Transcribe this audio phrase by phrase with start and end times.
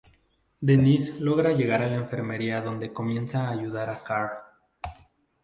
[0.67, 4.31] Denise logra llegar a la enfermería donde comienza a ayudar a Carl.